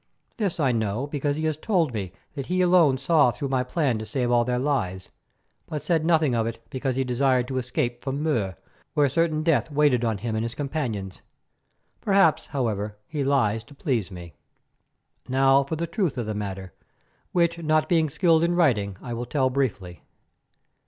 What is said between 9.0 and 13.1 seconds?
certain death waited on him and his companions. Perhaps, however,